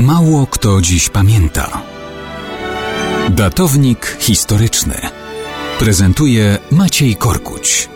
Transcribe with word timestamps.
Mało 0.00 0.46
kto 0.46 0.80
dziś 0.80 1.08
pamięta. 1.08 1.82
Datownik 3.30 4.16
historyczny 4.20 4.94
prezentuje 5.78 6.58
Maciej 6.70 7.16
Korkuć. 7.16 7.88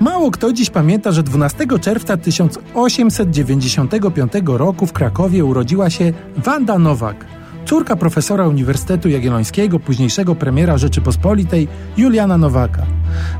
Mało 0.00 0.30
kto 0.30 0.52
dziś 0.52 0.70
pamięta, 0.70 1.12
że 1.12 1.22
12 1.22 1.66
czerwca 1.80 2.16
1895 2.16 4.32
roku 4.46 4.86
w 4.86 4.92
Krakowie 4.92 5.44
urodziła 5.44 5.90
się 5.90 6.12
Wanda 6.36 6.78
Nowak, 6.78 7.26
córka 7.70 7.96
profesora 7.96 8.48
Uniwersytetu 8.48 9.08
Jagiellońskiego, 9.08 9.78
późniejszego 9.80 10.34
premiera 10.34 10.78
Rzeczypospolitej 10.78 11.68
Juliana 11.96 12.38
Nowaka. 12.38 12.86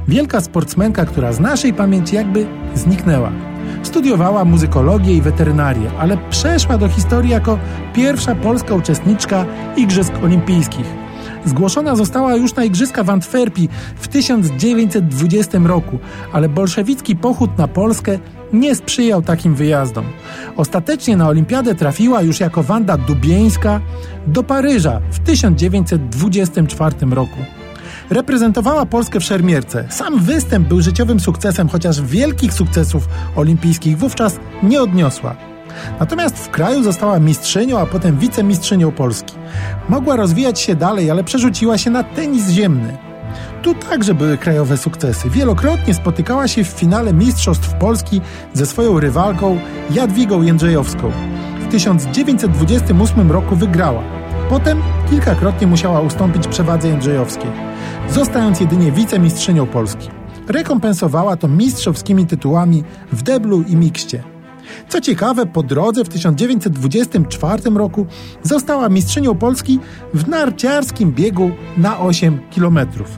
Wielka 0.08 0.40
sportsmenka, 0.40 1.04
która 1.04 1.32
z 1.32 1.40
naszej 1.40 1.74
pamięci 1.74 2.16
jakby 2.16 2.46
zniknęła. 2.74 3.32
Studiowała 3.82 4.44
muzykologię 4.44 5.14
i 5.14 5.20
weterynarię, 5.22 5.90
ale 5.98 6.18
przeszła 6.30 6.78
do 6.78 6.88
historii 6.88 7.30
jako 7.30 7.58
pierwsza 7.94 8.34
polska 8.34 8.74
uczestniczka 8.74 9.46
Igrzysk 9.76 10.12
Olimpijskich. 10.24 10.86
Zgłoszona 11.44 11.96
została 11.96 12.34
już 12.36 12.54
na 12.54 12.64
Igrzyska 12.64 13.04
w 13.04 13.10
Antwerpii 13.10 13.68
w 13.96 14.08
1920 14.08 15.58
roku, 15.64 15.98
ale 16.32 16.48
bolszewicki 16.48 17.16
pochód 17.16 17.58
na 17.58 17.68
Polskę 17.68 18.18
nie 18.52 18.74
sprzyjał 18.74 19.22
takim 19.22 19.54
wyjazdom. 19.54 20.04
Ostatecznie 20.56 21.16
na 21.16 21.28
olimpiadę 21.28 21.74
trafiła 21.74 22.22
już 22.22 22.40
jako 22.40 22.62
Wanda 22.62 22.96
Dubieńska 22.96 23.80
do 24.26 24.42
Paryża 24.42 25.00
w 25.10 25.18
1924 25.18 26.96
roku. 27.10 27.38
Reprezentowała 28.10 28.86
Polskę 28.86 29.20
w 29.20 29.24
szermierce. 29.24 29.84
Sam 29.88 30.18
występ 30.18 30.68
był 30.68 30.80
życiowym 30.80 31.20
sukcesem, 31.20 31.68
chociaż 31.68 32.02
wielkich 32.02 32.54
sukcesów 32.54 33.08
olimpijskich 33.36 33.98
wówczas 33.98 34.40
nie 34.62 34.82
odniosła. 34.82 35.49
Natomiast 36.00 36.38
w 36.38 36.50
kraju 36.50 36.82
została 36.82 37.18
mistrzynią, 37.18 37.78
a 37.78 37.86
potem 37.86 38.18
wicemistrzynią 38.18 38.92
Polski. 38.92 39.34
Mogła 39.88 40.16
rozwijać 40.16 40.60
się 40.60 40.74
dalej, 40.74 41.10
ale 41.10 41.24
przerzuciła 41.24 41.78
się 41.78 41.90
na 41.90 42.04
tenis 42.04 42.48
ziemny. 42.48 42.98
Tu 43.62 43.74
także 43.74 44.14
były 44.14 44.38
krajowe 44.38 44.76
sukcesy. 44.76 45.30
Wielokrotnie 45.30 45.94
spotykała 45.94 46.48
się 46.48 46.64
w 46.64 46.68
finale 46.68 47.12
Mistrzostw 47.12 47.74
Polski 47.74 48.20
ze 48.52 48.66
swoją 48.66 49.00
rywalką 49.00 49.58
Jadwigą 49.90 50.42
Jędrzejowską. 50.42 51.12
W 51.60 51.70
1928 51.70 53.32
roku 53.32 53.56
wygrała. 53.56 54.02
Potem 54.50 54.82
kilkakrotnie 55.10 55.66
musiała 55.66 56.00
ustąpić 56.00 56.48
przewadze 56.48 56.88
Jędrzejowskiej, 56.88 57.50
zostając 58.08 58.60
jedynie 58.60 58.92
wicemistrzynią 58.92 59.66
Polski. 59.66 60.08
Rekompensowała 60.48 61.36
to 61.36 61.48
mistrzowskimi 61.48 62.26
tytułami 62.26 62.84
w 63.12 63.22
deblu 63.22 63.62
i 63.62 63.76
mikście. 63.76 64.22
Co 64.88 65.00
ciekawe, 65.00 65.46
po 65.46 65.62
drodze 65.62 66.04
w 66.04 66.08
1924 66.08 67.62
roku 67.74 68.06
została 68.42 68.88
mistrzynią 68.88 69.34
Polski 69.34 69.78
w 70.14 70.28
narciarskim 70.28 71.12
biegu 71.12 71.50
na 71.76 72.00
8 72.00 72.38
kilometrów. 72.50 73.08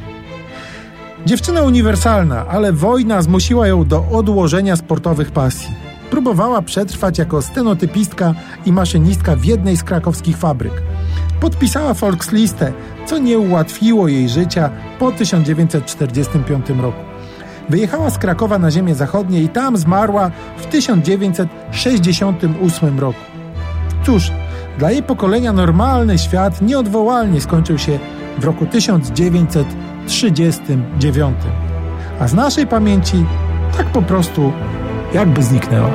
Dziewczyna 1.27 1.63
uniwersalna, 1.63 2.47
ale 2.49 2.73
wojna 2.73 3.23
zmusiła 3.23 3.67
ją 3.67 3.85
do 3.85 4.05
odłożenia 4.11 4.77
sportowych 4.77 5.31
pasji. 5.31 5.69
Próbowała 6.11 6.63
przetrwać 6.63 7.19
jako 7.19 7.43
stenotypistka 7.43 8.35
i 8.67 8.73
maszynistka 8.73 9.37
w 9.37 9.45
jednej 9.45 9.77
z 9.77 9.85
krakowskich 9.85 10.37
fabryk. 10.37 10.83
Podpisała 11.41 11.95
Volkslistę, 11.95 12.73
co 13.07 13.19
nie 13.19 13.39
ułatwiło 13.39 14.09
jej 14.09 14.29
życia 14.29 14.71
po 14.99 15.13
1945 15.13 16.71
roku. 16.71 17.12
Wyjechała 17.69 18.11
z 18.11 18.19
Krakowa 18.19 18.59
na 18.59 18.71
ziemię 18.71 18.95
zachodnie 18.95 19.43
i 19.43 19.49
tam 19.49 19.77
zmarła 19.77 20.31
w 20.57 20.67
1968 20.67 23.01
roku. 23.01 23.21
Cóż, 24.07 24.33
dla 24.79 24.91
jej 24.91 25.03
pokolenia 25.03 25.53
normalny 25.53 26.19
świat 26.19 26.63
nieodwołalnie 26.63 27.41
skończył 27.41 27.79
się 27.79 27.99
w 28.39 28.45
roku 28.45 28.67
1939, 28.67 31.37
a 32.21 32.29
z 32.29 32.35
naszej 32.35 32.67
pamięci 32.67 33.25
tak 33.77 33.87
po 33.87 34.03
prostu 34.03 34.53
jakby 35.15 35.43
zniknęła. 35.43 35.91